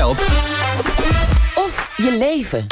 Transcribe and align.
geld 0.00 0.20
of 1.54 1.92
je 1.96 2.16
leven. 2.18 2.66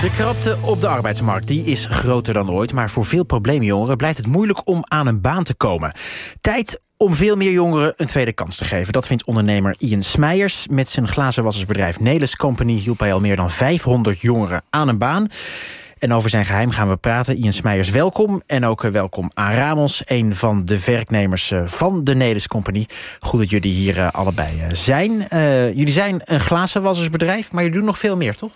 De 0.00 0.10
krapte 0.16 0.56
op 0.60 0.80
de 0.80 0.88
arbeidsmarkt 0.88 1.46
die 1.46 1.64
is 1.64 1.86
groter 1.90 2.34
dan 2.34 2.50
ooit... 2.50 2.72
maar 2.72 2.90
voor 2.90 3.04
veel 3.04 3.24
probleemjongeren 3.24 3.96
blijft 3.96 4.18
het 4.18 4.26
moeilijk 4.26 4.60
om 4.64 4.84
aan 4.84 5.06
een 5.06 5.20
baan 5.20 5.44
te 5.44 5.54
komen. 5.54 5.92
Tijd 6.40 6.80
om 6.96 7.14
veel 7.14 7.36
meer 7.36 7.52
jongeren 7.52 7.92
een 7.96 8.06
tweede 8.06 8.32
kans 8.32 8.56
te 8.56 8.64
geven. 8.64 8.92
Dat 8.92 9.06
vindt 9.06 9.24
ondernemer 9.24 9.74
Ian 9.78 10.02
Smeijers. 10.02 10.68
Met 10.68 10.88
zijn 10.88 11.08
glazenwassersbedrijf 11.08 12.00
Nelis 12.00 12.36
Company... 12.36 12.72
hielp 12.72 12.98
hij 12.98 13.12
al 13.12 13.20
meer 13.20 13.36
dan 13.36 13.50
500 13.50 14.20
jongeren 14.20 14.62
aan 14.70 14.88
een 14.88 14.98
baan. 14.98 15.28
En 15.98 16.12
over 16.12 16.30
zijn 16.30 16.44
geheim 16.44 16.70
gaan 16.70 16.88
we 16.88 16.96
praten. 16.96 17.36
Ian 17.36 17.52
Smeijers, 17.52 17.90
welkom. 17.90 18.42
En 18.46 18.66
ook 18.66 18.84
eh, 18.84 18.90
welkom 18.90 19.30
aan 19.34 19.54
Ramos, 19.54 20.02
een 20.06 20.34
van 20.34 20.64
de 20.64 20.84
werknemers 20.84 21.50
eh, 21.50 21.62
van 21.66 22.04
de 22.04 22.14
Nelis 22.14 22.48
Company. 22.48 22.86
Goed 23.20 23.40
dat 23.40 23.50
jullie 23.50 23.72
hier 23.72 23.98
eh, 23.98 24.08
allebei 24.10 24.62
zijn. 24.72 25.26
jullie 25.74 25.92
zijn 25.92 26.20
een 26.24 26.40
glazenwassersbedrijf, 26.40 27.52
maar 27.52 27.62
jullie 27.62 27.78
doen 27.78 27.86
nog 27.86 27.98
veel 27.98 28.16
meer, 28.16 28.34
toch? 28.34 28.52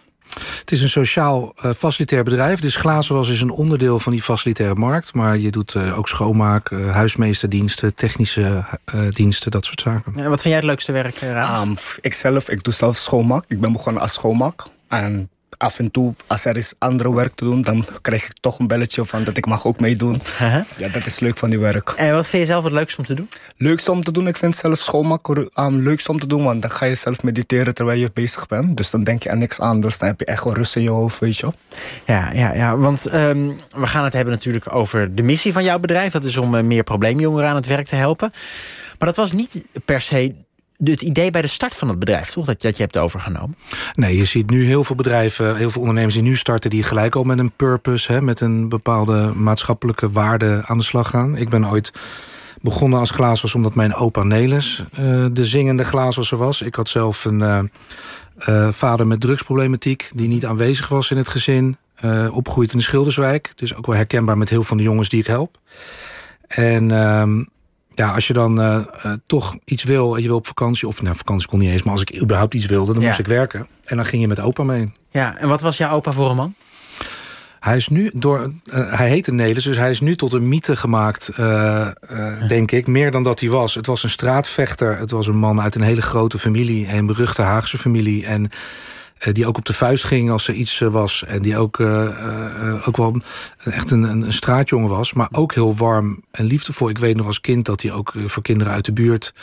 Het 0.59 0.73
is 0.73 0.83
een 0.83 0.88
sociaal 0.88 1.55
uh, 1.64 1.73
facilitair 1.73 2.24
bedrijf. 2.24 2.60
Dus 2.60 2.77
glazenwas 2.77 3.28
is 3.28 3.41
een 3.41 3.50
onderdeel 3.50 3.98
van 3.98 4.12
die 4.12 4.22
facilitaire 4.22 4.74
markt. 4.74 5.14
Maar 5.14 5.38
je 5.38 5.50
doet 5.50 5.74
uh, 5.74 5.98
ook 5.98 6.09
schoonmaak, 6.09 6.70
uh, 6.70 6.91
huismeesterdiensten, 6.91 7.95
technische 7.95 8.64
diensten, 9.11 9.50
dat 9.50 9.64
soort 9.64 9.80
zaken. 9.80 10.12
En 10.16 10.28
wat 10.28 10.41
vind 10.41 10.42
jij 10.42 10.55
het 10.55 10.64
leukste 10.64 10.92
werk, 10.92 11.16
Raam? 11.16 11.69
Um, 11.69 11.77
ik 12.00 12.14
zelf, 12.14 12.48
ik 12.48 12.62
doe 12.62 12.72
zelf 12.72 12.97
schoonmaak. 12.97 13.45
Ik 13.48 13.61
ben 13.61 13.72
begonnen 13.72 14.02
als 14.02 14.12
schoonmaak. 14.12 14.62
En 14.88 15.30
af 15.59 15.79
en 15.79 15.91
toe, 15.91 16.15
als 16.27 16.45
er 16.45 16.56
is 16.56 16.74
andere 16.79 17.15
werk 17.15 17.34
te 17.34 17.45
doen... 17.45 17.62
dan 17.62 17.84
krijg 18.01 18.24
ik 18.24 18.33
toch 18.41 18.59
een 18.59 18.66
belletje 18.66 19.05
van 19.05 19.24
dat 19.24 19.37
ik 19.37 19.47
mag 19.47 19.66
ook 19.66 19.80
meedoen. 19.80 20.23
Ja, 20.78 20.88
dat 20.92 21.06
is 21.06 21.20
leuk 21.20 21.38
van 21.38 21.51
die 21.51 21.59
werk. 21.59 21.91
En 21.97 22.15
wat 22.15 22.27
vind 22.27 22.42
je 22.42 22.48
zelf 22.48 22.65
het 22.65 22.73
leukste 22.73 22.98
om 22.98 23.06
te 23.06 23.15
doen? 23.15 23.28
Leukste 23.56 23.92
om 23.92 24.05
te 24.05 24.12
doen? 24.12 24.27
Ik 24.27 24.37
vind 24.37 24.56
zelf 24.56 24.78
schoonmaken 24.78 25.51
um, 25.55 25.83
leukst 25.83 26.09
om 26.09 26.20
te 26.20 26.27
doen... 26.27 26.45
want 26.45 26.62
dan 26.62 26.70
ga 26.70 26.87
je 26.87 26.95
zelf 26.95 27.23
mediteren 27.23 27.75
terwijl 27.75 27.98
je 27.98 28.11
bezig 28.15 28.47
bent. 28.47 28.77
Dus 28.77 28.91
dan 28.91 29.05
denk 29.05 29.23
je 29.23 29.30
aan 29.30 29.38
niks 29.38 29.61
anders. 29.61 29.98
Dan 29.98 30.09
heb 30.09 30.19
je 30.19 30.25
echt 30.25 30.45
wel 30.45 30.55
rust 30.55 30.77
in 30.77 30.83
je 30.83 30.91
hoofd, 30.91 31.19
weet 31.19 31.36
je 31.36 31.53
Ja, 32.06 32.33
ja, 32.33 32.55
ja 32.55 32.77
want 32.77 33.14
um, 33.14 33.56
we 33.77 33.86
gaan 33.86 34.05
het 34.05 34.12
hebben 34.12 34.34
natuurlijk 34.34 34.75
over 34.75 35.14
de 35.14 35.23
missie 35.23 35.53
van 35.53 35.64
jouw 35.64 35.78
bedrijf. 35.78 36.12
Dat 36.12 36.25
is 36.25 36.36
om 36.36 36.55
uh, 36.55 36.62
meer 36.62 36.83
probleemjongeren 36.83 37.48
aan 37.48 37.56
het 37.56 37.67
werk 37.67 37.86
te 37.86 37.97
helpen. 37.97 38.30
Maar 38.98 39.08
dat 39.08 39.17
was 39.17 39.33
niet 39.33 39.64
per 39.84 40.00
se 40.00 40.34
het 40.91 41.02
idee 41.02 41.30
bij 41.30 41.42
de 41.42 41.48
start 41.48 41.75
van 41.75 41.88
het 41.88 41.98
bedrijf, 41.98 42.30
toch? 42.30 42.47
Dat, 42.47 42.62
dat 42.62 42.77
je 42.77 42.83
hebt 42.83 42.98
overgenomen? 42.98 43.56
Nee, 43.94 44.16
je 44.16 44.25
ziet 44.25 44.50
nu 44.50 44.64
heel 44.64 44.84
veel 44.84 44.97
bedrijven, 44.97 45.56
heel 45.56 45.70
veel 45.70 45.80
ondernemers 45.80 46.14
die 46.14 46.22
nu 46.22 46.36
starten... 46.36 46.70
die 46.70 46.83
gelijk 46.83 47.14
al 47.14 47.22
met 47.22 47.39
een 47.39 47.52
purpose, 47.56 48.12
hè, 48.12 48.20
met 48.20 48.41
een 48.41 48.69
bepaalde 48.69 49.33
maatschappelijke 49.34 50.11
waarde 50.11 50.62
aan 50.64 50.78
de 50.78 50.84
slag 50.84 51.08
gaan. 51.08 51.36
Ik 51.36 51.48
ben 51.48 51.70
ooit 51.70 51.92
begonnen 52.61 52.98
als 52.98 53.11
glaaswasser 53.11 53.58
omdat 53.58 53.74
mijn 53.74 53.94
opa 53.94 54.22
Nelis 54.22 54.84
uh, 54.98 55.27
de 55.33 55.44
zingende 55.44 55.84
glaaswasser 55.84 56.39
was. 56.39 56.62
Ik 56.62 56.74
had 56.74 56.89
zelf 56.89 57.24
een 57.24 57.41
uh, 57.41 57.58
uh, 58.48 58.72
vader 58.72 59.06
met 59.06 59.20
drugsproblematiek... 59.20 60.11
die 60.14 60.28
niet 60.28 60.46
aanwezig 60.46 60.89
was 60.89 61.11
in 61.11 61.17
het 61.17 61.28
gezin. 61.28 61.77
opgegroeid 62.30 62.72
in 62.72 62.78
de 62.78 62.84
Schilderswijk. 62.84 63.52
Dus 63.55 63.74
ook 63.74 63.86
wel 63.86 63.96
herkenbaar 63.96 64.39
met 64.39 64.48
heel 64.48 64.62
van 64.62 64.77
de 64.77 64.83
jongens 64.83 65.08
die 65.08 65.20
ik 65.20 65.27
help. 65.27 65.58
En 66.46 66.91
ehm, 66.91 67.42
ja, 67.95 68.12
als 68.15 68.27
je 68.27 68.33
dan 68.33 68.61
uh, 68.61 68.79
uh, 69.07 69.12
toch 69.27 69.57
iets 69.65 69.85
wil 69.85 70.15
en 70.15 70.23
je 70.23 70.29
wil 70.29 70.37
op 70.37 70.47
vakantie... 70.47 70.89
of 70.89 71.03
nou, 71.03 71.17
vakantie 71.17 71.48
kon 71.48 71.59
niet 71.59 71.71
eens, 71.71 71.83
maar 71.83 71.93
als 71.93 72.03
ik 72.03 72.21
überhaupt 72.21 72.55
iets 72.55 72.67
wilde... 72.67 72.93
dan 72.95 73.05
moest 73.05 73.19
ik 73.19 73.27
werken. 73.27 73.67
En 73.85 73.97
dan 73.97 74.07
ging 74.07 74.23
je 74.23 74.29
met 74.29 74.41
opa 74.41 74.62
mee. 74.62 74.93
Ja, 75.11 75.37
en 75.37 75.48
wat 75.48 75.61
was 75.61 75.77
jouw 75.77 75.91
opa 75.91 76.13
voor 76.13 76.31
een 76.31 76.37
man? 76.37 76.55
Hij 77.61 77.77
is 77.77 77.89
nu 77.89 78.11
door. 78.15 78.53
Uh, 78.65 78.98
hij 78.98 79.09
heette 79.09 79.33
Nelis, 79.33 79.65
dus 79.65 79.77
hij 79.77 79.91
is 79.91 80.01
nu 80.01 80.17
tot 80.17 80.33
een 80.33 80.48
mythe 80.48 80.77
gemaakt, 80.77 81.31
denk 82.48 82.70
ik. 82.70 82.87
Meer 82.87 83.11
dan 83.11 83.23
dat 83.23 83.41
hij 83.41 83.48
was. 83.48 83.75
Het 83.75 83.87
was 83.87 84.03
een 84.03 84.11
straatvechter. 84.11 84.98
Het 84.98 85.11
was 85.11 85.27
een 85.27 85.39
man 85.39 85.61
uit 85.61 85.75
een 85.75 85.83
hele 85.83 86.03
grote 86.03 86.39
familie. 86.39 86.93
Een 86.93 87.07
beruchte 87.07 87.43
Haagse 87.43 87.79
familie. 87.79 88.27
En 88.27 88.45
eh, 88.45 88.59
die 89.33 89.47
ook 89.47 89.56
op 89.56 89.65
de 89.65 89.73
vuist 89.73 90.05
ging 90.05 90.31
als 90.31 90.48
er 90.48 90.55
iets 90.55 90.81
eh, 90.81 90.89
was. 90.89 91.25
En 91.27 91.42
die 91.42 91.56
ook, 91.56 91.78
uh, 91.78 92.89
ook 92.89 92.97
wel 92.97 93.20
echt 93.64 93.91
een, 93.91 94.03
een 94.03 94.33
straatjongen 94.33 94.89
was. 94.89 95.13
Maar 95.13 95.29
ook 95.33 95.55
heel 95.55 95.77
warm 95.77 96.23
en 96.30 96.45
liefdevol. 96.45 96.89
Ik 96.89 96.98
weet 96.98 97.17
nog 97.17 97.27
als 97.27 97.41
kind 97.41 97.64
dat 97.64 97.83
hij 97.83 97.92
ook 97.92 98.13
voor 98.27 98.42
kinderen 98.42 98.73
uit 98.73 98.85
de 98.85 98.92
buurt 98.92 99.35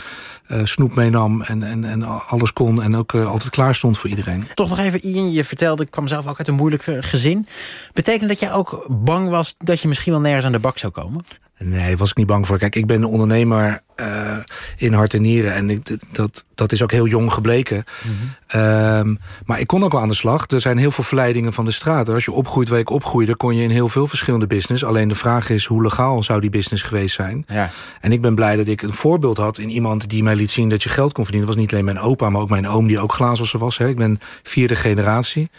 snoep 0.64 0.96
meenam. 0.96 1.42
En, 1.42 1.64
en, 1.64 1.84
en 1.84 2.03
alles 2.28 2.53
kon. 2.53 2.81
En 2.81 2.96
ook 2.96 3.16
altijd 3.16 3.50
klaar 3.50 3.76
stond 3.76 3.98
voor 3.98 4.09
iedereen. 4.09 4.48
Toch 4.53 4.70
nog 4.70 4.80
even, 4.80 5.06
Ian, 5.06 5.31
je 5.31 5.44
vertelde, 5.44 5.84
ik 5.84 5.92
kwam 5.92 6.08
zelf 6.08 6.28
ook 6.28 6.38
uit 6.38 6.48
een 6.48 6.53
moeilijk 6.53 6.84
gezin. 7.00 7.46
Betekent 7.94 8.30
dat 8.30 8.40
jij 8.40 8.53
ook 8.53 8.86
bang 8.90 9.30
was 9.30 9.56
dat 9.58 9.82
je 9.82 9.88
misschien 9.88 10.12
wel 10.12 10.22
nergens 10.22 10.46
aan 10.46 10.52
de 10.52 10.59
bak 10.59 10.78
zou 10.78 10.94
komen? 10.94 11.24
Nee, 11.64 11.97
was 11.97 12.09
ik 12.09 12.18
niet 12.18 12.28
bang 12.28 12.47
voor. 12.47 12.58
Kijk, 12.58 12.75
ik 12.75 12.86
ben 12.86 12.97
een 12.97 13.08
ondernemer 13.08 13.81
uh, 14.00 14.38
in 14.78 14.94
hart 14.94 15.14
en 15.14 15.22
nieren. 15.22 15.53
En 15.53 15.70
ik, 15.70 15.97
dat, 16.12 16.46
dat 16.56 16.72
is 16.72 16.84
ook 16.84 16.92
heel 16.92 17.08
jong 17.08 17.34
gebleken. 17.34 17.84
Mm 18.03 18.12
-hmm. 18.47 18.62
um, 18.62 19.20
maar 19.46 19.59
ik 19.59 19.68
kon 19.68 19.84
ook 19.84 19.92
wel 19.92 20.02
aan 20.02 20.08
de 20.08 20.14
slag. 20.14 20.46
Er 20.47 20.62
zijn 20.62 20.78
heel 20.78 20.92
veel 20.92 21.03
verleidingen 21.03 21.53
van 21.53 21.66
de 21.66 21.72
straat. 21.72 22.09
Als 22.09 22.25
je 22.25 22.31
opgroeit 22.31 22.70
waar 22.70 22.80
ik 22.80 22.90
opgroeide... 22.90 23.36
kon 23.36 23.56
je 23.56 23.64
in 23.64 23.70
heel 23.70 23.90
veel 23.90 24.08
verschillende 24.08 24.47
business. 24.47 24.84
Alleen 24.84 25.08
de 25.08 25.16
vraag 25.16 25.50
is, 25.50 25.66
hoe 25.66 25.81
legaal 25.81 26.24
zou 26.24 26.40
die 26.40 26.50
business 26.50 26.84
geweest 26.84 27.16
zijn? 27.16 27.46
Ja. 27.47 27.72
En 28.02 28.12
ik 28.12 28.22
ben 28.22 28.36
blij 28.36 28.56
dat 28.56 28.68
ik 28.68 28.81
een 28.81 28.94
voorbeeld 28.94 29.38
had 29.38 29.58
in 29.58 29.70
iemand... 29.70 30.09
die 30.09 30.24
mij 30.24 30.36
liet 30.36 30.52
zien 30.52 30.70
dat 30.70 30.84
je 30.84 30.90
geld 30.90 31.14
kon 31.14 31.24
verdienen. 31.24 31.47
Dat 31.47 31.56
was 31.56 31.66
niet 31.66 31.74
alleen 31.74 31.94
mijn 31.94 32.06
opa, 32.06 32.30
maar 32.30 32.41
ook 32.41 32.50
mijn 32.50 32.68
oom... 32.68 32.88
die 32.88 33.00
ook 33.00 33.14
glazenwasser 33.14 33.59
was. 33.59 33.78
Hè. 33.78 33.88
Ik 33.88 33.96
ben 33.96 34.20
vierde 34.44 34.76
generatie 34.76 35.50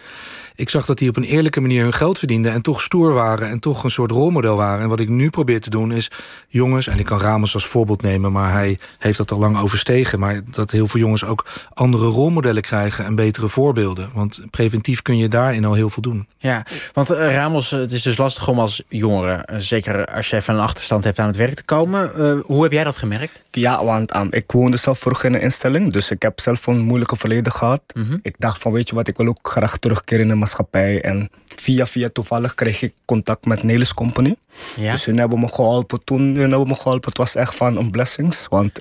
ik 0.61 0.69
zag 0.69 0.87
dat 0.87 0.99
die 0.99 1.09
op 1.09 1.17
een 1.17 1.25
eerlijke 1.25 1.61
manier 1.61 1.83
hun 1.83 1.93
geld 1.93 2.19
verdienden... 2.19 2.53
en 2.53 2.63
toch 2.63 2.83
stoer 2.83 3.13
waren 3.13 3.49
en 3.49 3.61
toch 3.61 3.85
een 3.85 3.91
soort 3.91 4.11
rolmodel 4.11 4.57
waren. 4.57 4.83
En 4.83 4.89
wat 4.89 5.01
ik 5.01 5.09
nu 5.09 5.31
probeer 5.31 5.61
te 5.61 5.71
doen 5.71 5.93
is... 5.93 6.11
jongens, 6.49 6.87
en 6.87 6.99
ik 6.99 7.05
kan 7.05 7.21
Ramos 7.21 7.55
als 7.55 7.67
voorbeeld 7.67 8.03
nemen... 8.03 8.33
maar 8.33 8.53
hij 8.53 8.79
heeft 8.99 9.19
dat 9.19 9.33
al 9.33 9.39
lang 9.39 9.59
overstegen... 9.59 10.19
maar 10.19 10.41
dat 10.45 10.71
heel 10.71 10.87
veel 10.87 11.01
jongens 11.01 11.25
ook 11.25 11.47
andere 11.75 12.07
rolmodellen 12.07 12.63
krijgen... 12.63 13.05
en 13.05 13.15
betere 13.15 13.49
voorbeelden. 13.49 14.11
Want 14.13 14.41
preventief 14.51 15.03
kun 15.03 15.17
je 15.17 15.29
daarin 15.29 15.65
al 15.65 15.75
heel 15.75 15.91
veel 15.91 16.03
doen. 16.03 16.27
Ja, 16.39 16.67
want 16.93 17.11
uh, 17.11 17.35
Ramos, 17.35 17.71
het 17.71 17.93
is 17.93 18.03
dus 18.03 18.17
lastig 18.17 18.49
om 18.49 18.59
als 18.59 18.83
jongere... 18.89 19.49
Uh, 19.53 19.59
zeker 19.59 20.07
als 20.07 20.31
je 20.31 20.37
even 20.37 20.55
een 20.55 20.61
achterstand 20.61 21.05
hebt 21.05 21.19
aan 21.19 21.27
het 21.27 21.37
werk 21.37 21.55
te 21.55 21.65
komen. 21.65 22.11
Uh, 22.19 22.33
hoe 22.45 22.63
heb 22.63 22.73
jij 22.73 22.85
dat 22.85 22.99
gemerkt? 22.99 23.43
Ja, 23.51 23.85
want 23.85 24.17
um, 24.17 24.29
ik 24.31 24.53
woonde 24.53 24.77
zelf 24.77 24.99
vroeg 24.99 25.25
in 25.25 25.35
een 25.35 25.41
instelling... 25.41 25.93
dus 25.93 26.11
ik 26.11 26.23
heb 26.23 26.41
zelf 26.41 26.67
een 26.67 26.81
moeilijke 26.81 27.17
verleden 27.17 27.53
gehad. 27.53 27.83
Mm 27.95 28.07
-hmm. 28.09 28.19
Ik 28.23 28.35
dacht 28.39 28.61
van, 28.61 28.73
weet 28.73 28.89
je 28.89 28.95
wat, 28.95 29.09
ik 29.09 29.17
wil 29.17 29.27
ook 29.27 29.39
graag 29.43 29.79
terugkeren 29.79 30.23
in 30.23 30.29
de 30.29 30.35
maatschappij. 30.51 31.01
En 31.01 31.31
via 31.47 31.87
via 31.87 32.09
toevallig 32.13 32.55
kreeg 32.55 32.83
ik 32.83 32.95
contact 33.05 33.47
met 33.47 33.63
Nelis 33.63 33.95
Company. 33.95 34.35
Ja. 34.77 34.91
Dus 34.91 35.05
hun 35.05 35.19
hebben 35.19 35.41
me 35.41 35.49
geholpen 35.49 36.05
toen. 36.05 36.21
Hun 36.21 36.51
hebben 36.51 36.69
me 36.69 36.75
geholpen. 36.75 37.09
Het 37.09 37.19
was 37.19 37.35
echt 37.35 37.55
van 37.55 37.77
een 37.77 37.91
blessings. 37.91 38.47
Want 38.49 38.81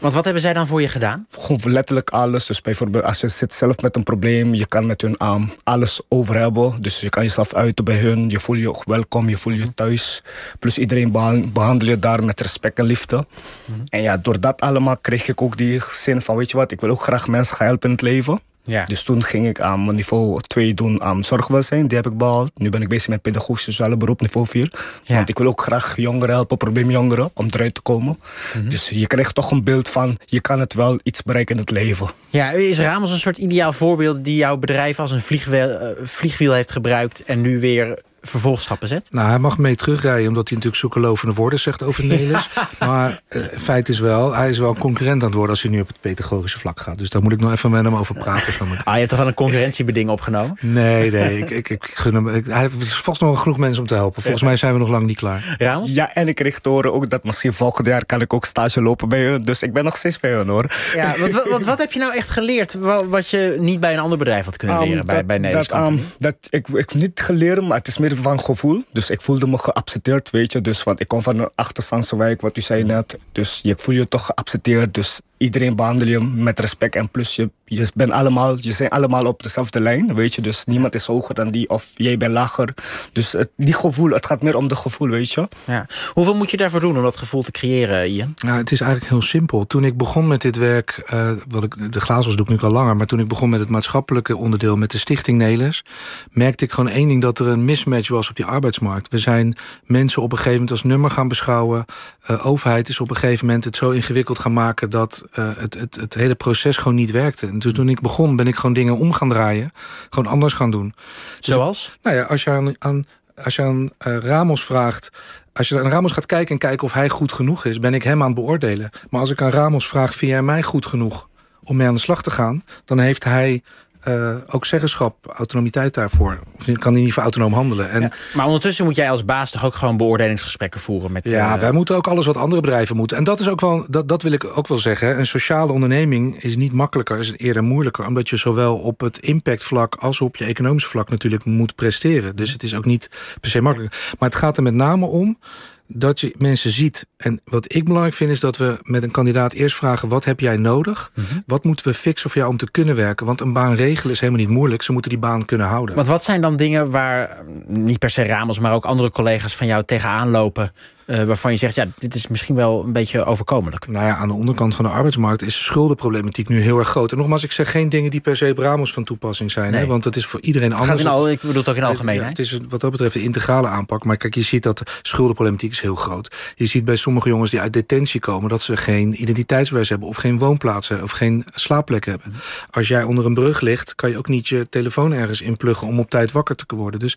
want 0.00 0.14
wat 0.14 0.24
hebben 0.24 0.42
zij 0.42 0.52
dan 0.52 0.66
voor 0.66 0.80
je 0.80 0.88
gedaan? 0.88 1.26
Gewoon 1.30 1.72
letterlijk 1.72 2.10
alles. 2.10 2.46
Dus 2.46 2.60
bijvoorbeeld 2.60 3.04
als 3.04 3.20
je 3.20 3.28
zit 3.28 3.52
zelf 3.52 3.80
met 3.80 3.96
een 3.96 4.02
probleem, 4.02 4.54
je 4.54 4.66
kan 4.66 4.86
met 4.86 5.00
hun 5.00 5.16
um, 5.22 5.52
alles 5.64 6.00
over 6.08 6.36
hebben. 6.36 6.82
Dus 6.82 7.00
je 7.00 7.08
kan 7.08 7.22
jezelf 7.22 7.54
uiten 7.54 7.84
bij 7.84 7.98
hun. 7.98 8.28
Je 8.28 8.40
voelt 8.40 8.58
je 8.58 8.82
welkom, 8.84 9.28
je 9.28 9.36
voelt 9.36 9.56
je 9.56 9.74
thuis. 9.74 10.22
Plus 10.58 10.78
iedereen 10.78 11.10
behandel 11.52 11.88
je 11.88 11.98
daar 11.98 12.24
met 12.24 12.40
respect 12.40 12.78
en 12.78 12.84
liefde. 12.84 13.16
Mm 13.16 13.24
-hmm. 13.64 13.84
En 13.88 14.02
ja, 14.02 14.16
door 14.16 14.40
dat 14.40 14.60
allemaal 14.60 14.96
kreeg 14.96 15.28
ik 15.28 15.42
ook 15.42 15.56
die 15.56 15.80
zin 15.92 16.20
van, 16.20 16.36
weet 16.36 16.50
je 16.50 16.56
wat, 16.56 16.72
ik 16.72 16.80
wil 16.80 16.90
ook 16.90 17.02
graag 17.02 17.28
mensen 17.28 17.56
gaan 17.56 17.66
helpen 17.66 17.88
in 17.88 17.94
het 17.94 18.02
leven. 18.02 18.40
Ja. 18.62 18.84
Dus 18.84 19.02
toen 19.02 19.22
ging 19.22 19.48
ik 19.48 19.60
aan 19.60 19.84
mijn 19.84 19.96
niveau 19.96 20.40
2 20.40 20.74
doen 20.74 21.02
aan 21.02 21.22
zorgwelzijn. 21.22 21.88
Die 21.88 21.96
heb 21.96 22.06
ik 22.06 22.18
behaald. 22.18 22.50
Nu 22.54 22.68
ben 22.68 22.82
ik 22.82 22.88
bezig 22.88 23.08
met 23.08 23.22
pedagogisch 23.22 23.64
sociale 23.64 23.96
beroep 23.96 24.20
niveau 24.20 24.46
4. 24.46 24.72
Ja. 25.04 25.14
Want 25.14 25.28
ik 25.28 25.38
wil 25.38 25.46
ook 25.46 25.60
graag 25.60 25.96
jongeren 25.96 26.34
helpen, 26.34 26.56
probleemjongeren, 26.56 27.30
om 27.34 27.46
eruit 27.50 27.74
te 27.74 27.80
komen. 27.80 28.18
Mm 28.54 28.60
-hmm. 28.60 28.70
Dus 28.70 28.88
je 28.88 29.06
krijgt 29.06 29.34
toch 29.34 29.50
een 29.50 29.64
beeld 29.64 29.88
van, 29.88 30.18
je 30.24 30.40
kan 30.40 30.60
het 30.60 30.74
wel 30.74 31.00
iets 31.02 31.22
bereiken 31.22 31.54
in 31.54 31.60
het 31.60 31.70
leven. 31.70 32.08
Ja, 32.28 32.50
is 32.50 32.78
Ramos 32.78 33.10
een 33.10 33.18
soort 33.18 33.38
ideaal 33.38 33.72
voorbeeld 33.72 34.24
die 34.24 34.36
jouw 34.36 34.56
bedrijf 34.56 35.00
als 35.00 35.10
een 35.10 35.20
vliegwiel, 35.20 35.68
uh, 35.68 35.88
vliegwiel 36.02 36.52
heeft 36.52 36.72
gebruikt 36.72 37.24
en 37.24 37.40
nu 37.40 37.60
weer 37.60 38.02
vervolgstappen 38.22 38.88
zet? 38.88 39.08
Nou, 39.12 39.28
hij 39.28 39.38
mag 39.38 39.58
mee 39.58 39.76
terugrijden 39.76 40.28
omdat 40.28 40.48
hij 40.48 40.56
natuurlijk 40.56 40.82
zulke 40.82 41.00
lovende 41.00 41.34
woorden 41.34 41.60
zegt 41.60 41.82
over 41.82 42.04
Nelis. 42.10 42.48
maar 42.78 43.20
uh, 43.28 43.42
feit 43.56 43.88
is 43.88 43.98
wel, 43.98 44.34
hij 44.34 44.50
is 44.50 44.58
wel 44.58 44.68
een 44.68 44.78
concurrent 44.78 45.20
aan 45.20 45.26
het 45.26 45.34
worden 45.34 45.50
als 45.50 45.62
hij 45.62 45.70
nu 45.70 45.80
op 45.80 45.86
het 45.86 46.00
pedagogische 46.00 46.58
vlak 46.58 46.80
gaat. 46.80 46.98
Dus 46.98 47.10
daar 47.10 47.22
moet 47.22 47.32
ik 47.32 47.40
nog 47.40 47.52
even 47.52 47.70
met 47.70 47.84
hem 47.84 47.94
over 47.94 48.14
praten. 48.14 48.54
ah, 48.84 48.92
je 48.92 48.98
hebt 48.98 49.08
toch 49.08 49.18
wel 49.18 49.28
een 49.28 49.34
concurrentiebeding 49.34 50.10
opgenomen? 50.10 50.56
Nee, 50.60 51.10
nee. 51.10 51.38
ik, 51.42 51.50
ik, 51.50 51.68
ik 51.68 51.90
gun 51.94 52.14
hem. 52.14 52.28
Ik, 52.28 52.44
hij 52.46 52.60
heeft 52.60 52.94
vast 52.94 53.20
nog 53.20 53.42
genoeg 53.42 53.58
mensen 53.58 53.82
om 53.82 53.88
te 53.88 53.94
helpen. 53.94 54.22
Volgens 54.22 54.42
mij 54.42 54.56
zijn 54.56 54.72
we 54.72 54.78
nog 54.78 54.88
lang 54.88 55.06
niet 55.06 55.16
klaar. 55.16 55.54
Ramos? 55.58 55.92
Ja, 55.92 56.14
en 56.14 56.28
ik 56.28 56.34
kreeg 56.34 56.58
te 56.58 56.68
horen 56.68 56.92
ook 56.92 57.10
dat 57.10 57.24
misschien 57.24 57.52
volgend 57.52 57.86
jaar 57.86 58.06
kan 58.06 58.20
ik 58.20 58.32
ook 58.32 58.44
stage 58.44 58.82
lopen 58.82 59.08
bij 59.08 59.24
hun. 59.24 59.44
Dus 59.44 59.62
ik 59.62 59.72
ben 59.72 59.84
nog 59.84 59.96
steeds 59.96 60.20
bij 60.20 60.30
hun 60.30 60.48
hoor. 60.48 60.72
Ja, 60.94 61.14
wat, 61.18 61.30
wat, 61.30 61.48
wat, 61.48 61.64
wat 61.64 61.78
heb 61.78 61.92
je 61.92 61.98
nou 61.98 62.14
echt 62.14 62.30
geleerd 62.30 62.74
wat, 62.74 63.04
wat, 63.04 63.28
je 63.28 63.56
niet 63.58 63.80
bij 63.80 63.92
een 63.92 63.98
ander 63.98 64.18
bedrijf 64.18 64.44
had 64.44 64.56
kunnen 64.56 64.78
leren 64.78 64.98
um, 64.98 65.06
bij, 65.06 65.16
dat, 65.16 65.26
bij 65.26 65.38
Nederlands 65.38 65.68
dat, 65.68 65.86
um, 65.86 66.00
dat 66.18 66.36
ik, 66.48 66.68
ik 66.68 66.94
niet 66.94 67.20
geleerd, 67.20 67.60
maar 67.60 67.78
het 67.78 67.88
is 67.88 67.98
meer 67.98 68.09
van 68.16 68.40
gevoel. 68.40 68.82
Dus 68.92 69.10
ik 69.10 69.20
voelde 69.20 69.46
me 69.46 69.58
geaccepteerd, 69.58 70.30
weet 70.30 70.52
je. 70.52 70.60
Dus, 70.60 70.82
want 70.82 71.00
ik 71.00 71.08
kom 71.08 71.22
van 71.22 71.38
een 71.38 71.50
achterstandswijk, 71.54 72.40
wat 72.40 72.56
u 72.56 72.60
zei 72.60 72.84
net. 72.84 73.18
Dus 73.32 73.60
je 73.62 73.74
voel 73.78 73.94
je 73.94 74.08
toch 74.08 74.26
geaccepteerd. 74.26 74.94
Dus 74.94 75.20
iedereen 75.40 75.76
behandel 75.76 76.06
je 76.06 76.20
met 76.20 76.60
respect. 76.60 76.94
En 76.96 77.10
plus, 77.10 77.36
je, 77.36 77.50
je, 77.64 77.90
bent 77.94 78.12
allemaal, 78.12 78.56
je 78.60 78.72
zijn 78.72 78.88
allemaal 78.90 79.26
op 79.26 79.42
dezelfde 79.42 79.80
lijn, 79.80 80.14
weet 80.14 80.34
je. 80.34 80.42
Dus 80.42 80.64
niemand 80.64 80.94
is 80.94 81.06
hoger 81.06 81.34
dan 81.34 81.50
die 81.50 81.68
of 81.68 81.90
jij 81.94 82.16
bent 82.16 82.32
lager. 82.32 82.74
Dus 83.12 83.32
het, 83.32 83.48
die 83.56 83.74
gevoel, 83.74 84.10
het 84.10 84.26
gaat 84.26 84.42
meer 84.42 84.56
om 84.56 84.68
de 84.68 84.76
gevoel, 84.76 85.08
weet 85.08 85.32
je. 85.32 85.48
Ja. 85.64 85.86
Hoeveel 86.12 86.34
moet 86.34 86.50
je 86.50 86.56
daarvoor 86.56 86.80
doen 86.80 86.96
om 86.96 87.02
dat 87.02 87.16
gevoel 87.16 87.42
te 87.42 87.50
creëren, 87.50 88.10
Ian? 88.10 88.34
Nou, 88.38 88.58
het 88.58 88.72
is 88.72 88.80
eigenlijk 88.80 89.10
heel 89.10 89.22
simpel. 89.22 89.66
Toen 89.66 89.84
ik 89.84 89.96
begon 89.96 90.26
met 90.26 90.42
dit 90.42 90.56
werk, 90.56 91.10
uh, 91.14 91.30
wat 91.48 91.62
ik, 91.62 91.92
de 91.92 92.00
glazels 92.00 92.36
doe 92.36 92.46
ik 92.46 92.52
nu 92.52 92.58
al 92.68 92.70
langer... 92.70 92.96
maar 92.96 93.06
toen 93.06 93.20
ik 93.20 93.28
begon 93.28 93.50
met 93.50 93.60
het 93.60 93.68
maatschappelijke 93.68 94.36
onderdeel 94.36 94.76
met 94.76 94.90
de 94.90 94.98
Stichting 94.98 95.38
Nelis... 95.38 95.84
merkte 96.30 96.64
ik 96.64 96.72
gewoon 96.72 96.90
één 96.90 97.08
ding, 97.08 97.22
dat 97.22 97.38
er 97.38 97.46
een 97.46 97.64
mismatch 97.64 98.08
was 98.08 98.28
op 98.30 98.36
die 98.36 98.44
arbeidsmarkt. 98.44 99.12
We 99.12 99.18
zijn 99.18 99.56
mensen 99.84 100.22
op 100.22 100.30
een 100.30 100.36
gegeven 100.36 100.58
moment 100.58 100.70
als 100.70 100.82
nummer 100.82 101.10
gaan 101.10 101.28
beschouwen. 101.28 101.84
Uh, 102.30 102.46
overheid 102.46 102.88
is 102.88 103.00
op 103.00 103.10
een 103.10 103.16
gegeven 103.16 103.46
moment 103.46 103.64
het 103.64 103.76
zo 103.76 103.90
ingewikkeld 103.90 104.38
gaan 104.38 104.52
maken... 104.52 104.90
dat 104.90 105.28
uh, 105.38 105.50
het, 105.56 105.74
het, 105.74 105.96
het 105.96 106.14
hele 106.14 106.34
proces 106.34 106.76
gewoon 106.76 106.94
niet 106.94 107.10
werkte. 107.10 107.46
En 107.46 107.58
dus 107.58 107.72
toen 107.72 107.88
ik 107.88 108.00
begon, 108.00 108.36
ben 108.36 108.46
ik 108.46 108.56
gewoon 108.56 108.72
dingen 108.74 108.96
om 108.96 109.12
gaan 109.12 109.28
draaien. 109.28 109.70
Gewoon 110.10 110.32
anders 110.32 110.52
gaan 110.52 110.70
doen. 110.70 110.94
Dus, 111.36 111.46
Zoals? 111.46 111.98
Nou 112.02 112.16
ja, 112.16 112.22
als 112.22 112.44
je 112.44 112.50
aan, 112.50 112.74
aan, 112.78 113.06
als 113.44 113.56
je 113.56 113.62
aan 113.62 113.90
uh, 114.06 114.16
Ramos 114.16 114.64
vraagt... 114.64 115.10
Als 115.52 115.68
je 115.68 115.78
aan 115.78 115.90
Ramos 115.90 116.12
gaat 116.12 116.26
kijken 116.26 116.52
en 116.52 116.58
kijken 116.58 116.86
of 116.86 116.92
hij 116.92 117.08
goed 117.08 117.32
genoeg 117.32 117.64
is... 117.64 117.78
ben 117.78 117.94
ik 117.94 118.02
hem 118.02 118.20
aan 118.20 118.26
het 118.26 118.34
beoordelen. 118.34 118.90
Maar 119.10 119.20
als 119.20 119.30
ik 119.30 119.42
aan 119.42 119.50
Ramos 119.50 119.88
vraag, 119.88 120.14
vind 120.14 120.30
jij 120.30 120.42
mij 120.42 120.62
goed 120.62 120.86
genoeg... 120.86 121.28
om 121.64 121.76
mee 121.76 121.86
aan 121.86 121.94
de 121.94 122.00
slag 122.00 122.22
te 122.22 122.30
gaan... 122.30 122.64
dan 122.84 122.98
heeft 122.98 123.24
hij 123.24 123.62
uh, 124.08 124.36
ook 124.48 124.66
zeggenschap, 124.66 125.26
autonomiteit 125.26 125.94
daarvoor. 125.94 126.40
Of 126.56 126.78
kan 126.78 126.92
hij 126.92 127.02
niet 127.02 127.12
voor 127.12 127.22
autonoom 127.22 127.52
handelen. 127.52 127.90
En, 127.90 128.00
ja, 128.00 128.10
maar 128.34 128.46
ondertussen 128.46 128.84
moet 128.84 128.96
jij 128.96 129.10
als 129.10 129.24
baas 129.24 129.50
toch 129.50 129.64
ook 129.64 129.74
gewoon 129.74 129.96
beoordelingsgesprekken 129.96 130.80
voeren 130.80 131.12
met. 131.12 131.28
Ja, 131.28 131.54
uh, 131.54 131.60
wij 131.60 131.72
moeten 131.72 131.96
ook 131.96 132.06
alles 132.06 132.26
wat 132.26 132.36
andere 132.36 132.60
bedrijven 132.60 132.96
moeten. 132.96 133.16
En 133.16 133.24
dat 133.24 133.40
is 133.40 133.48
ook 133.48 133.60
wel, 133.60 133.86
dat, 133.88 134.08
dat 134.08 134.22
wil 134.22 134.32
ik 134.32 134.56
ook 134.56 134.68
wel 134.68 134.78
zeggen. 134.78 135.18
Een 135.18 135.26
sociale 135.26 135.72
onderneming 135.72 136.42
is 136.42 136.56
niet 136.56 136.72
makkelijker, 136.72 137.18
is 137.18 137.32
eerder 137.36 137.62
moeilijker. 137.62 138.06
Omdat 138.06 138.28
je 138.28 138.36
zowel 138.36 138.78
op 138.78 139.00
het 139.00 139.18
impactvlak 139.18 139.94
als 139.94 140.20
op 140.20 140.36
je 140.36 140.44
economisch 140.44 140.86
vlak 140.86 141.10
natuurlijk 141.10 141.44
moet 141.44 141.74
presteren. 141.74 142.36
Dus 142.36 142.52
het 142.52 142.62
is 142.62 142.74
ook 142.74 142.84
niet 142.84 143.10
per 143.40 143.50
se 143.50 143.60
makkelijk. 143.60 144.14
Maar 144.18 144.28
het 144.28 144.38
gaat 144.38 144.56
er 144.56 144.62
met 144.62 144.74
name 144.74 145.06
om 145.06 145.38
dat 145.86 146.20
je 146.20 146.34
mensen 146.38 146.70
ziet. 146.70 147.06
En 147.20 147.40
wat 147.44 147.74
ik 147.74 147.84
belangrijk 147.84 148.14
vind 148.14 148.30
is 148.30 148.40
dat 148.40 148.56
we 148.56 148.78
met 148.82 149.02
een 149.02 149.10
kandidaat 149.10 149.52
eerst 149.52 149.76
vragen... 149.76 150.08
wat 150.08 150.24
heb 150.24 150.40
jij 150.40 150.56
nodig? 150.56 151.10
Mm 151.14 151.24
-hmm. 151.24 151.42
Wat 151.46 151.64
moeten 151.64 151.86
we 151.86 151.94
fixen 151.94 152.30
voor 152.30 152.40
jou 152.40 152.52
om 152.52 152.58
te 152.58 152.70
kunnen 152.70 152.96
werken? 152.96 153.26
Want 153.26 153.40
een 153.40 153.52
baan 153.52 153.74
regelen 153.74 154.12
is 154.12 154.20
helemaal 154.20 154.40
niet 154.40 154.50
moeilijk. 154.50 154.82
Ze 154.82 154.92
moeten 154.92 155.10
die 155.10 155.20
baan 155.20 155.44
kunnen 155.44 155.66
houden. 155.66 155.94
Want 155.94 156.06
wat 156.06 156.22
zijn 156.22 156.40
dan 156.40 156.56
dingen 156.56 156.90
waar, 156.90 157.36
niet 157.66 157.98
per 157.98 158.10
se 158.10 158.22
Ramos... 158.22 158.58
maar 158.58 158.72
ook 158.72 158.84
andere 158.84 159.10
collega's 159.10 159.56
van 159.56 159.66
jou 159.66 159.84
tegenaan 159.84 160.30
lopen... 160.30 160.72
Uh, 161.06 161.24
waarvan 161.24 161.50
je 161.50 161.56
zegt, 161.56 161.74
ja, 161.74 161.86
dit 161.98 162.14
is 162.14 162.28
misschien 162.28 162.54
wel 162.54 162.84
een 162.84 162.92
beetje 162.92 163.24
overkomelijk. 163.24 163.88
Nou 163.88 164.06
ja, 164.06 164.16
aan 164.16 164.28
de 164.28 164.34
onderkant 164.34 164.74
van 164.74 164.84
de 164.84 164.90
arbeidsmarkt 164.90 165.42
is 165.42 165.64
schuldenproblematiek 165.64 166.48
nu 166.48 166.60
heel 166.60 166.78
erg 166.78 166.88
groot. 166.88 167.12
En 167.12 167.18
nogmaals, 167.18 167.44
ik 167.44 167.52
zeg 167.52 167.70
geen 167.70 167.88
dingen 167.88 168.10
die 168.10 168.20
per 168.20 168.36
se 168.36 168.54
Ramos 168.56 168.92
van 168.92 169.04
toepassing 169.04 169.50
zijn. 169.50 169.70
Nee. 169.70 169.80
Hè, 169.80 169.86
want 169.86 170.04
het 170.04 170.16
is 170.16 170.26
voor 170.26 170.40
iedereen 170.40 170.72
anders. 170.72 170.90
Gaat 170.90 171.00
in 171.00 171.06
al, 171.06 171.30
ik 171.30 171.40
bedoel 171.40 171.56
het 171.56 171.68
ook 171.68 171.76
in 171.76 171.82
algemeenheid. 171.82 172.36
Ja, 172.36 172.42
het 172.42 172.52
is 172.52 172.58
wat 172.68 172.80
dat 172.80 172.90
betreft 172.90 173.14
de 173.14 173.22
integrale 173.22 173.68
aanpak. 173.68 174.04
Maar 174.04 174.16
kijk, 174.16 174.34
je 174.34 174.42
ziet 174.42 174.62
dat 174.62 174.78
de 174.78 174.84
schuldenproblematiek 175.02 175.70
is 175.70 175.80
heel 175.80 175.94
groot. 175.94 176.34
Je 176.54 176.66
ziet 176.66 176.84
bij 176.84 176.96
sommige 176.96 177.09
jongens 177.18 177.50
die 177.50 177.60
uit 177.60 177.72
detentie 177.72 178.20
komen... 178.20 178.48
dat 178.48 178.62
ze 178.62 178.76
geen 178.76 179.22
identiteitsbewijs 179.22 179.88
hebben 179.88 180.08
of 180.08 180.16
geen 180.16 180.38
woonplaats 180.38 180.88
hebben... 180.88 181.06
of 181.06 181.12
geen 181.12 181.44
slaapplek 181.54 182.04
hebben. 182.04 182.34
Als 182.70 182.88
jij 182.88 183.02
onder 183.02 183.26
een 183.26 183.34
brug 183.34 183.60
ligt, 183.60 183.94
kan 183.94 184.10
je 184.10 184.18
ook 184.18 184.28
niet 184.28 184.48
je 184.48 184.68
telefoon 184.68 185.12
ergens 185.12 185.40
inpluggen... 185.40 185.86
om 185.86 185.98
op 185.98 186.10
tijd 186.10 186.32
wakker 186.32 186.56
te 186.56 186.64
worden. 186.74 187.00
Dus 187.00 187.16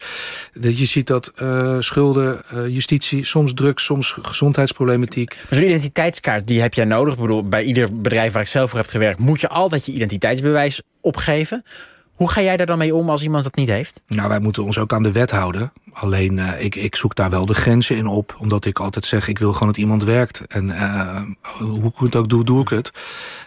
je 0.54 0.86
ziet 0.86 1.08
dat 1.08 1.32
uh, 1.42 1.76
schulden, 1.80 2.42
uh, 2.54 2.68
justitie, 2.68 3.26
soms 3.26 3.54
drugs 3.54 3.84
soms 3.84 4.18
gezondheidsproblematiek. 4.22 5.36
Maar 5.50 5.60
zo'n 5.60 5.68
identiteitskaart, 5.68 6.48
die 6.48 6.62
heb 6.62 6.74
jij 6.74 6.86
nodig. 6.86 7.14
Ik 7.14 7.20
bedoel, 7.20 7.48
bij 7.48 7.64
ieder 7.64 8.02
bedrijf 8.02 8.34
waar 8.34 8.42
ik 8.42 8.48
zelf 8.48 8.70
voor 8.70 8.80
heb 8.80 8.88
gewerkt... 8.88 9.20
moet 9.20 9.40
je 9.40 9.50
altijd 9.50 9.86
je 9.86 9.92
identiteitsbewijs 9.92 10.82
opgeven. 11.02 11.64
Hoe 12.14 12.30
ga 12.30 12.42
jij 12.42 12.58
daar 12.58 12.66
dan 12.66 12.78
mee 12.78 12.96
om 12.96 13.10
als 13.10 13.24
iemand 13.24 13.44
dat 13.44 13.56
niet 13.56 13.70
heeft? 13.70 14.02
Nou, 14.08 14.30
wij 14.30 14.40
moeten 14.40 14.64
ons 14.64 14.78
ook 14.78 14.94
aan 14.94 15.04
de 15.04 15.12
wet 15.12 15.32
houden. 15.32 15.74
Alleen, 15.94 16.38
uh, 16.38 16.64
ik, 16.64 16.76
ik 16.76 16.96
zoek 16.96 17.16
daar 17.16 17.30
wel 17.30 17.46
de 17.46 17.54
grenzen 17.54 17.96
in 17.96 18.08
op. 18.08 18.36
Omdat 18.40 18.66
ik 18.66 18.80
altijd 18.80 19.06
zeg, 19.06 19.28
ik 19.28 19.40
wil 19.40 19.54
gewoon 19.54 19.68
dat 19.68 19.78
iemand 19.78 20.04
werkt. 20.04 20.44
En 20.48 20.68
uh, 20.68 21.22
hoe 21.60 21.86
ik 21.86 21.94
het 21.96 22.16
ook 22.16 22.30
doe, 22.30 22.44
doe 22.44 22.62
ik 22.62 22.70
het. 22.70 22.92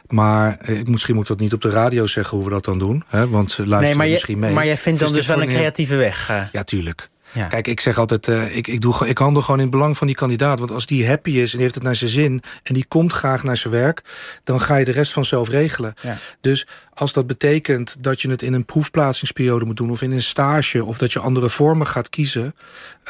Maar 0.09 0.59
uh, 0.69 0.83
misschien 0.85 1.15
moet 1.15 1.23
ik 1.23 1.29
dat 1.29 1.41
niet 1.41 1.53
op 1.53 1.63
de 1.63 1.71
radio 1.71 2.07
zeggen 2.07 2.37
hoe 2.37 2.47
we 2.47 2.53
dat 2.53 2.65
dan 2.65 2.79
doen. 2.79 3.05
Hè? 3.07 3.29
Want 3.29 3.51
ze 3.51 3.67
luisteren 3.67 3.83
nee, 3.83 3.95
maar 3.97 4.07
je, 4.07 4.13
misschien 4.13 4.39
mee. 4.39 4.53
Maar 4.53 4.67
jij 4.67 4.77
vindt 4.77 5.01
dan 5.01 5.13
dus 5.13 5.27
wel 5.27 5.43
een 5.43 5.49
creatieve 5.49 5.97
weg? 5.97 6.49
Ja, 6.53 6.65
tuurlijk. 6.65 7.09
Ja. 7.37 7.47
Kijk, 7.47 7.67
ik 7.67 7.81
zeg 7.81 7.99
altijd, 7.99 8.27
uh, 8.27 8.57
ik, 8.57 8.67
ik, 8.67 8.81
doe, 8.81 9.07
ik 9.07 9.19
handel 9.19 9.43
gewoon 9.43 9.57
in 9.57 9.67
het 9.67 9.75
belang 9.75 9.97
van 9.97 10.07
die 10.07 10.17
kandidaat. 10.17 10.59
Want 10.59 10.71
als 10.71 10.87
die 10.87 11.09
happy 11.09 11.31
is 11.31 11.51
en 11.51 11.51
die 11.51 11.61
heeft 11.61 11.75
het 11.75 11.85
naar 11.85 11.95
zijn 11.95 12.11
zin... 12.11 12.43
en 12.63 12.75
die 12.75 12.85
komt 12.89 13.13
graag 13.13 13.43
naar 13.43 13.57
zijn 13.57 13.73
werk... 13.73 14.03
dan 14.45 14.61
ga 14.61 14.77
je 14.77 14.85
de 14.85 14.91
rest 14.91 15.13
vanzelf 15.13 15.49
regelen. 15.49 15.95
Ja. 16.03 16.19
Dus 16.41 16.67
als 16.95 17.13
dat 17.13 17.27
betekent 17.27 17.97
dat 18.01 18.21
je 18.21 18.31
het 18.31 18.43
in 18.43 18.53
een 18.53 18.65
proefplaatsingsperiode 18.65 19.65
moet 19.65 19.77
doen... 19.77 19.91
of 19.91 20.03
in 20.03 20.11
een 20.11 20.23
stage, 20.23 20.85
of 20.85 20.99
dat 20.99 21.13
je 21.13 21.19
andere 21.19 21.49
vormen 21.51 21.87
gaat 21.87 22.09
kiezen... 22.09 22.55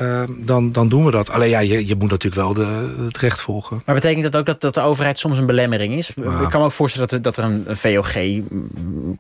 Uh, 0.02 0.23
dan, 0.38 0.73
dan 0.73 0.88
doen 0.88 1.05
we 1.05 1.11
dat. 1.11 1.31
Alleen 1.31 1.49
ja, 1.49 1.58
je, 1.58 1.87
je 1.87 1.94
moet 1.94 2.11
natuurlijk 2.11 2.43
wel 2.43 2.55
de, 2.55 2.94
het 3.05 3.19
recht 3.19 3.40
volgen. 3.40 3.82
Maar 3.84 3.94
betekent 3.94 4.23
dat 4.23 4.37
ook 4.37 4.46
dat, 4.46 4.61
dat 4.61 4.75
de 4.75 4.81
overheid 4.81 5.19
soms 5.19 5.38
een 5.38 5.46
belemmering 5.46 5.94
is? 5.94 6.12
Ja. 6.17 6.40
Ik 6.40 6.50
kan 6.50 6.61
me 6.61 6.67
ook 6.67 6.73
voorstellen 6.73 7.08
dat 7.08 7.17
er, 7.17 7.23
dat 7.23 7.37
er 7.37 7.44
een, 7.44 7.64
een 7.67 7.76
VOG 7.76 8.14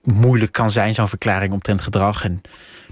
moeilijk 0.02 0.52
kan 0.52 0.70
zijn... 0.70 0.94
zo'n 0.94 1.08
verklaring 1.08 1.52
omtrent 1.52 1.80
gedrag... 1.80 2.24
En 2.24 2.42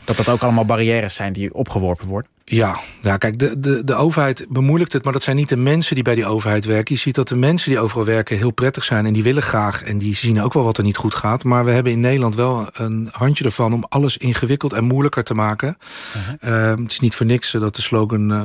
dat 0.05 0.17
dat 0.17 0.29
ook 0.29 0.43
allemaal 0.43 0.65
barrières 0.65 1.15
zijn 1.15 1.33
die 1.33 1.55
opgeworpen 1.55 2.07
worden? 2.07 2.31
Ja, 2.45 2.77
ja 3.03 3.17
kijk, 3.17 3.39
de, 3.39 3.61
de, 3.61 3.85
de 3.85 3.95
overheid 3.95 4.47
bemoeilijkt 4.49 4.93
het... 4.93 5.05
maar 5.05 5.13
dat 5.13 5.23
zijn 5.23 5.37
niet 5.37 5.49
de 5.49 5.57
mensen 5.57 5.95
die 5.95 6.05
bij 6.05 6.15
die 6.15 6.27
overheid 6.27 6.65
werken. 6.65 6.95
Je 6.95 7.01
ziet 7.01 7.15
dat 7.15 7.29
de 7.29 7.37
mensen 7.37 7.71
die 7.71 7.81
overal 7.81 8.05
werken 8.05 8.37
heel 8.37 8.51
prettig 8.51 8.85
zijn... 8.85 9.07
en 9.07 9.13
die 9.13 9.23
willen 9.23 9.43
graag 9.43 9.83
en 9.83 9.99
die 9.99 10.17
zien 10.17 10.43
ook 10.43 10.53
wel 10.53 10.65
wat 10.65 10.79
er 10.79 10.85
niet 10.85 10.97
goed 10.97 11.15
gaat. 11.15 11.45
Maar 11.45 11.65
we 11.65 11.71
hebben 11.71 11.93
in 11.93 12.01
Nederland 12.01 12.35
wel 12.35 12.69
een 12.73 13.09
handje 13.13 13.45
ervan... 13.45 13.73
om 13.73 13.85
alles 13.89 14.17
ingewikkeld 14.17 14.73
en 14.73 14.85
moeilijker 14.85 15.25
te 15.25 15.35
maken. 15.35 15.77
Uh 16.17 16.29
-huh. 16.41 16.75
uh, 16.75 16.83
het 16.83 16.93
is 16.93 17.01
niet 17.01 17.15
voor 17.15 17.27
niks 17.27 17.51
dat 17.51 17.77
de 17.77 17.83
slogan 17.83 18.31
uh, 18.31 18.43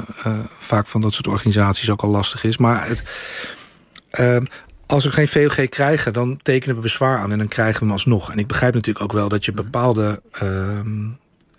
vaak 0.59 0.87
van 0.87 1.01
dat 1.01 1.13
soort 1.13 1.27
organisaties 1.27 1.89
ook 1.89 2.01
al 2.01 2.09
lastig 2.09 2.43
is. 2.43 2.57
Maar 2.57 2.87
het... 2.87 3.03
ehm, 4.09 4.43
als 4.85 5.03
we 5.03 5.11
geen 5.11 5.27
VOG 5.27 5.69
krijgen, 5.69 6.13
dan 6.13 6.39
tekenen 6.41 6.75
we 6.75 6.81
bezwaar 6.81 7.17
aan... 7.17 7.31
en 7.31 7.37
dan 7.37 7.47
krijgen 7.47 7.79
we 7.79 7.85
hem 7.85 7.91
alsnog. 7.91 8.31
En 8.31 8.37
ik 8.37 8.47
begrijp 8.47 8.73
natuurlijk 8.73 9.03
ook 9.05 9.13
wel 9.13 9.29
dat 9.29 9.45
je 9.45 9.51
bepaalde... 9.51 10.21
Uh, 10.43 10.79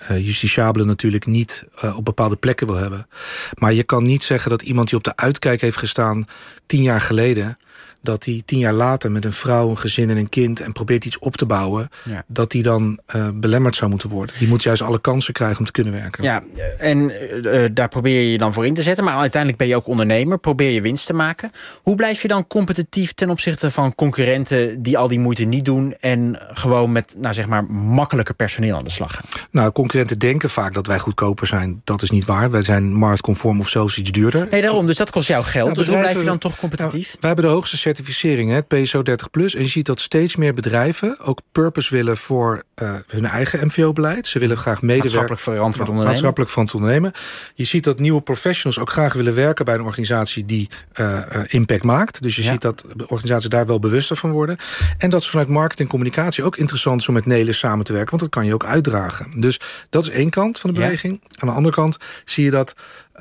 justitiabelen 0.08 0.86
natuurlijk 0.86 1.26
niet 1.26 1.64
uh, 1.84 1.96
op 1.96 2.04
bepaalde 2.04 2.36
plekken 2.36 2.66
wil 2.66 2.76
hebben. 2.76 3.06
Maar 3.54 3.72
je 3.72 3.82
kan 3.82 4.02
niet 4.02 4.24
zeggen 4.24 4.50
dat 4.50 4.62
iemand 4.62 4.88
die 4.88 4.98
op 4.98 5.04
de 5.04 5.16
uitkijk 5.16 5.60
heeft 5.60 5.76
gestaan... 5.76 6.24
tien 6.66 6.82
jaar 6.82 7.00
geleden, 7.00 7.56
dat 8.02 8.24
hij 8.24 8.42
tien 8.44 8.58
jaar 8.58 8.72
later 8.72 9.12
met 9.12 9.24
een 9.24 9.32
vrouw, 9.32 9.70
een 9.70 9.78
gezin 9.78 10.10
en 10.10 10.16
een 10.16 10.28
kind... 10.28 10.60
en 10.60 10.72
probeert 10.72 11.04
iets 11.04 11.18
op 11.18 11.36
te 11.36 11.46
bouwen, 11.46 11.88
ja. 12.04 12.24
dat 12.26 12.50
die 12.50 12.62
dan 12.62 13.00
uh, 13.14 13.28
belemmerd 13.34 13.76
zou 13.76 13.90
moeten 13.90 14.08
worden. 14.08 14.36
Die 14.38 14.48
moet 14.48 14.62
juist 14.62 14.82
alle 14.82 15.00
kansen 15.00 15.32
krijgen 15.32 15.58
om 15.58 15.64
te 15.64 15.72
kunnen 15.72 15.92
werken. 15.92 16.24
Ja, 16.24 16.42
en 16.78 17.12
uh, 17.44 17.64
daar 17.72 17.88
probeer 17.88 18.20
je 18.20 18.32
je 18.32 18.38
dan 18.38 18.52
voor 18.52 18.66
in 18.66 18.74
te 18.74 18.82
zetten. 18.82 19.04
Maar 19.04 19.16
uiteindelijk 19.16 19.60
ben 19.60 19.68
je 19.68 19.76
ook 19.76 19.86
ondernemer, 19.86 20.38
probeer 20.38 20.70
je 20.70 20.80
winst 20.80 21.06
te 21.06 21.12
maken. 21.12 21.52
Hoe 21.82 21.94
blijf 21.94 22.22
je 22.22 22.28
dan 22.28 22.46
competitief 22.46 23.12
ten 23.12 23.30
opzichte 23.30 23.70
van 23.70 23.94
concurrenten... 23.94 24.82
die 24.82 24.98
al 24.98 25.08
die 25.08 25.18
moeite 25.18 25.44
niet 25.44 25.64
doen 25.64 25.94
en 26.00 26.38
gewoon 26.52 26.92
met 26.92 27.14
nou 27.18 27.34
zeg 27.34 27.46
maar, 27.46 27.64
makkelijker 27.64 28.34
personeel 28.34 28.76
aan 28.76 28.84
de 28.84 28.90
slag 28.90 29.12
gaan? 29.12 29.24
Nou, 29.50 29.72
concurrenten 29.72 30.18
denken 30.18 30.50
vaak 30.50 30.74
dat 30.74 30.86
wij 30.86 30.98
goedkoper 30.98 31.46
zijn. 31.46 31.80
Dat 31.84 32.02
is 32.02 32.10
niet 32.10 32.24
waar. 32.24 32.50
Wij 32.50 32.62
zijn 32.62 32.94
marktconform 32.94 33.60
of 33.60 33.68
zelfs 33.68 33.98
iets 33.98 34.12
duurder. 34.12 34.46
Nee, 34.50 34.62
daarom. 34.62 34.86
Dus 34.86 34.96
dat 34.96 35.10
kost 35.10 35.28
jou 35.28 35.44
geld. 35.44 35.68
Ja, 35.68 35.74
dus 35.74 35.88
hoe 35.88 35.98
blijf 35.98 36.18
je 36.18 36.24
dan 36.24 36.38
toch 36.38 36.56
competitief? 36.56 37.06
Nou, 37.06 37.16
wij 37.20 37.30
hebben 37.30 37.44
de 37.44 37.50
hoogste 37.50 37.69
certificering, 37.78 38.52
het 38.52 38.68
PSO 38.68 39.02
30+. 39.10 39.14
Plus. 39.30 39.54
En 39.54 39.62
je 39.62 39.68
ziet 39.68 39.86
dat 39.86 40.00
steeds 40.00 40.36
meer 40.36 40.54
bedrijven 40.54 41.18
ook 41.20 41.40
purpose 41.52 41.94
willen 41.94 42.16
voor 42.16 42.62
uh, 42.82 42.94
hun 43.06 43.24
eigen 43.24 43.66
MVO-beleid. 43.66 44.26
Ze 44.26 44.38
willen 44.38 44.56
graag 44.56 44.82
medewerken. 44.82 45.10
Maatschappelijk 45.10 45.42
verantwoord 45.42 45.88
ondernemen. 45.88 46.12
Maatschappelijk 46.12 46.50
van 46.50 46.68
ondernemen. 46.72 47.12
Je 47.54 47.64
ziet 47.64 47.84
dat 47.84 47.98
nieuwe 47.98 48.20
professionals 48.20 48.78
ook 48.78 48.90
graag 48.90 49.12
willen 49.12 49.34
werken 49.34 49.64
bij 49.64 49.74
een 49.74 49.82
organisatie 49.82 50.46
die 50.46 50.68
uh, 50.94 51.06
uh, 51.06 51.42
impact 51.46 51.84
maakt. 51.84 52.22
Dus 52.22 52.36
je 52.36 52.42
ja. 52.42 52.50
ziet 52.50 52.60
dat 52.60 52.84
organisaties 53.06 53.48
daar 53.48 53.66
wel 53.66 53.78
bewuster 53.78 54.16
van 54.16 54.30
worden. 54.30 54.56
En 54.98 55.10
dat 55.10 55.22
ze 55.22 55.30
vanuit 55.30 55.48
marketing 55.48 55.88
en 55.88 55.94
communicatie 55.94 56.44
ook 56.44 56.56
interessant 56.56 57.00
is 57.00 57.08
om 57.08 57.14
met 57.14 57.26
Nelis 57.26 57.58
samen 57.58 57.84
te 57.84 57.92
werken. 57.92 58.10
Want 58.10 58.22
dat 58.22 58.30
kan 58.30 58.46
je 58.46 58.54
ook 58.54 58.64
uitdragen. 58.64 59.40
Dus 59.40 59.60
dat 59.90 60.02
is 60.02 60.10
één 60.10 60.30
kant 60.30 60.58
van 60.58 60.70
de 60.70 60.80
beweging. 60.80 61.20
Ja. 61.22 61.28
Aan 61.38 61.48
de 61.48 61.54
andere 61.54 61.74
kant 61.74 61.96
zie 62.24 62.44
je 62.44 62.50
dat... 62.50 62.74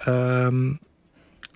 Um, 0.08 0.79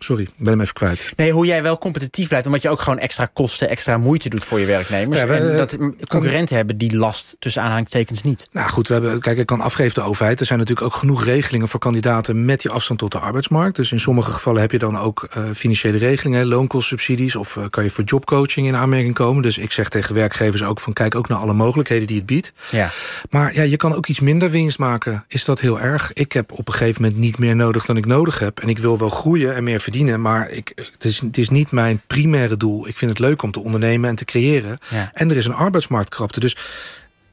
Sorry, 0.03 0.27
ben 0.38 0.48
hem 0.48 0.62
even 0.62 0.74
kwijt. 0.74 1.13
Nee, 1.15 1.31
hoe 1.31 1.45
jij 1.45 1.63
wel 1.63 1.77
competitief 1.77 2.27
blijft... 2.27 2.45
omdat 2.45 2.62
je 2.62 2.69
ook 2.69 2.81
gewoon 2.81 3.00
extra 3.00 3.29
kosten, 3.33 3.69
extra 3.69 3.98
moeite 3.98 4.29
doet 4.29 4.43
voor 4.43 4.60
je 4.60 4.65
werknemers. 4.65 5.19
Ja, 5.19 5.27
we, 5.27 5.33
en 5.33 5.57
dat 5.57 5.77
concurrenten 6.07 6.48
kan... 6.48 6.57
hebben 6.57 6.77
die 6.77 6.98
last 6.98 7.36
tussen 7.39 7.62
aanhangtekens 7.62 8.24
niet. 8.24 8.48
Nou 8.51 8.69
goed, 8.69 8.88
we 8.88 8.93
hebben, 8.93 9.19
kijk, 9.19 9.38
ik 9.38 9.45
kan 9.45 9.62
afgeven 9.62 9.93
de 9.93 10.01
overheid. 10.01 10.39
Er 10.39 10.45
zijn 10.45 10.60
natuurlijk 10.60 10.88
ook 10.88 10.95
genoeg 10.95 11.24
regelingen 11.24 11.67
voor 11.67 11.79
kandidaten... 11.79 12.45
met 12.45 12.62
die 12.62 12.72
afstand 12.72 13.00
tot 13.00 13.12
de 13.12 13.19
arbeidsmarkt. 13.19 13.75
Dus 13.75 13.91
in 13.91 14.00
sommige 14.00 14.31
gevallen 14.31 14.62
heb 14.62 14.72
je 14.72 14.79
dan 14.79 14.98
ook 14.98 15.27
uh, 15.38 15.43
financiële 15.53 15.98
regelingen... 15.98 16.45
loonkostsubsidies 16.45 17.36
of 17.36 17.55
uh, 17.55 17.63
kan 17.69 17.83
je 17.83 17.89
voor 17.89 18.03
jobcoaching 18.03 18.67
in 18.67 18.75
aanmerking 18.75 19.13
komen. 19.13 19.41
Dus 19.41 19.57
ik 19.57 19.72
zeg 19.72 19.89
tegen 19.89 20.15
werkgevers 20.15 20.63
ook 20.63 20.79
van... 20.79 20.93
kijk 20.93 21.15
ook 21.15 21.27
naar 21.27 21.38
alle 21.38 21.53
mogelijkheden 21.53 22.07
die 22.07 22.17
het 22.17 22.25
biedt. 22.25 22.53
Ja. 22.72 22.89
Maar 23.29 23.55
ja, 23.55 23.63
je 23.63 23.77
kan 23.77 23.95
ook 23.95 24.07
iets 24.07 24.19
minder 24.19 24.50
winst 24.50 24.77
maken. 24.77 25.25
Is 25.27 25.45
dat 25.45 25.60
heel 25.60 25.79
erg? 25.79 26.13
Ik 26.13 26.31
heb 26.31 26.51
op 26.51 26.67
een 26.67 26.74
gegeven 26.74 27.01
moment 27.01 27.19
niet 27.19 27.38
meer 27.38 27.55
nodig 27.55 27.86
dan 27.86 27.98
ik 27.98 28.05
nodig 28.05 28.39
heb. 28.39 28.60
En 28.60 28.69
ik 28.69 28.79
wil 28.79 28.98
wel 28.98 29.10
groeien 29.10 29.55
en 29.55 29.63
meer 29.63 29.72
verdienen 29.74 29.91
verdienen. 29.93 30.21
Maar 30.21 30.50
ik, 30.50 30.71
het, 30.75 31.05
is, 31.05 31.19
het 31.19 31.38
is 31.38 31.50
niet 31.50 31.71
mijn 31.71 32.01
primaire 32.07 32.57
doel. 32.57 32.88
Ik 32.88 32.97
vind 32.97 33.12
het 33.12 33.19
leuk 33.19 33.41
om 33.41 33.51
te 33.51 33.59
ondernemen 33.59 34.09
en 34.09 34.15
te 34.15 34.25
creëren. 34.25 34.79
Ja. 34.89 35.09
En 35.13 35.29
er 35.29 35.38
is 35.38 35.45
een 35.45 35.53
arbeidsmarktkrapte. 35.53 36.39
Dus 36.39 36.57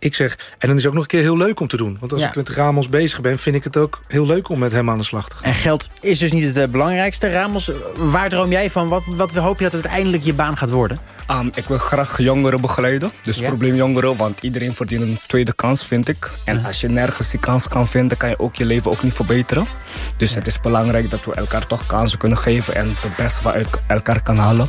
ik 0.03 0.15
zeg, 0.15 0.39
en 0.59 0.69
dan 0.69 0.77
is 0.77 0.83
het 0.83 0.87
ook 0.87 0.93
nog 0.95 1.03
een 1.03 1.09
keer 1.09 1.21
heel 1.21 1.37
leuk 1.37 1.61
om 1.61 1.69
te 1.69 1.77
doen. 1.77 1.97
Want 2.01 2.13
als 2.13 2.21
Ja. 2.21 2.29
ik 2.29 2.35
met 2.37 2.49
Ramos 2.49 2.89
bezig 2.89 3.21
ben, 3.21 3.39
vind 3.39 3.57
ik 3.57 3.65
het 3.65 3.77
ook 3.77 4.01
heel 4.09 4.27
leuk 4.27 4.49
om 4.49 4.59
met 4.59 4.73
hem 4.73 4.91
aan 4.91 4.99
de 4.99 5.05
slag 5.05 5.29
te 5.29 5.37
gaan. 5.37 5.45
En 5.45 5.55
geld 5.55 5.91
is 6.01 6.19
dus 6.19 6.33
niet 6.33 6.45
het 6.45 6.57
eh, 6.57 6.69
belangrijkste. 6.69 7.31
Ramos, 7.33 7.71
waar 7.97 8.29
droom 8.29 8.51
jij 8.51 8.71
van? 8.71 8.89
Wat, 8.89 9.03
wat 9.07 9.33
hoop 9.35 9.59
je 9.59 9.65
dat 9.65 9.73
uiteindelijk 9.73 10.23
je 10.23 10.35
baan 10.35 10.57
gaat 10.57 10.71
worden? 10.71 10.99
Ehm, 11.27 11.49
ik 11.55 11.65
wil 11.65 11.79
graag 11.79 12.19
jongeren 12.23 12.61
begeleiden. 12.61 13.11
Dus 13.23 13.39
Ja. 13.39 13.47
probleemjongeren, 13.49 14.17
want 14.17 14.43
iedereen 14.43 14.75
verdient 14.75 15.03
een 15.03 15.19
tweede 15.27 15.53
kans, 15.55 15.87
vind 15.87 16.09
ik. 16.09 16.31
En 16.45 16.65
als 16.65 16.81
je 16.81 16.89
nergens 16.89 17.31
die 17.31 17.41
kans 17.41 17.69
kan 17.69 17.89
vinden, 17.89 18.17
kan 18.17 18.29
je 18.29 18.39
ook 18.39 18.55
je 18.57 18.65
leven 18.65 18.91
ook 18.91 19.03
niet 19.03 19.13
verbeteren. 19.15 19.67
Dus 20.17 20.35
het 20.35 20.47
is 20.47 20.61
belangrijk 20.61 21.11
dat 21.11 21.25
we 21.25 21.35
elkaar 21.35 21.67
toch 21.67 21.87
kansen 21.87 22.19
kunnen 22.19 22.39
geven 22.39 22.75
en 22.75 22.95
het 23.01 23.17
beste 23.17 23.43
van 23.43 23.53
el- 23.53 23.65
elkaar 23.89 24.23
kan 24.23 24.37
halen. 24.39 24.69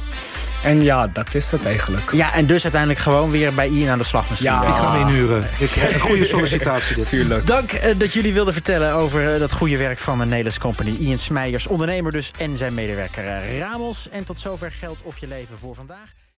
En 0.64 0.82
ja, 0.82 1.08
dat 1.08 1.36
is 1.36 1.52
het 1.52 1.66
eigenlijk. 1.66 2.12
Ja, 2.12 2.34
en 2.34 2.46
dus 2.46 2.64
uiteindelijk 2.64 3.02
gewoon 3.02 3.32
weer 3.32 3.54
bij 3.54 3.68
Ian 3.68 3.90
aan 3.90 3.98
de 3.98 4.04
slag 4.04 4.30
misschien. 4.30 4.52
Ja. 4.52 4.62
Ik 4.62 4.76
ga 4.76 4.92
hem 4.92 5.08
inhuren. 5.08 5.44
Ik 5.60 5.70
krijg 5.70 5.94
een 5.94 6.00
goede 6.00 6.26
sollicitatie 6.36 6.96
dit. 6.96 7.08
Tuurlijk. 7.08 7.48
Dank 7.48 7.72
eh, 7.72 7.98
dat 7.98 8.14
jullie 8.14 8.34
wilden 8.34 8.54
vertellen 8.54 8.94
over 8.94 9.34
eh, 9.34 9.40
dat 9.40 9.52
goede 9.52 9.78
werk 9.78 10.00
van 10.00 10.22
een 10.22 10.30
Nelis 10.30 10.58
Company. 10.58 10.96
Ian 11.00 11.18
Smeijers, 11.18 11.68
ondernemer 11.68 12.12
dus, 12.12 12.32
en 12.38 12.58
zijn 12.58 12.74
medewerker 12.74 13.28
eh, 13.28 13.60
Ramos. 13.60 14.10
En 14.10 14.24
tot 14.24 14.40
zover 14.40 14.72
geld 14.72 14.98
of 15.04 15.18
je 15.18 15.28
leven 15.28 15.58
voor 15.58 15.76
vandaag. 15.76 16.21